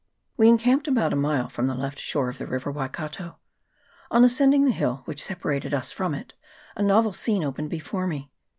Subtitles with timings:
[0.35, 3.37] We encamped about a mile from the left shore of the river Waikato.
[4.09, 6.33] On as cending the hill which separated us from it,
[6.75, 8.31] a novel scene opened before me.